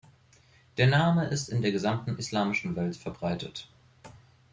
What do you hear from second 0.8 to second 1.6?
Name ist